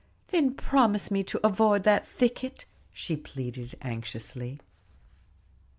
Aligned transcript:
"Then 0.29 0.55
promise 0.55 1.11
me 1.11 1.23
to 1.25 1.39
avoid 1.45 1.83
that 1.83 2.07
thicket," 2.07 2.65
she 2.91 3.15
pleaded 3.15 3.77
anxiously. 3.83 4.57